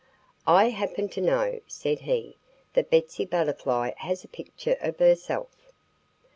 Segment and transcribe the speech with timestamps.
[0.47, 2.35] "I happen to know," said he,
[2.73, 5.55] "that Betsy Butterfly has a picture of herself."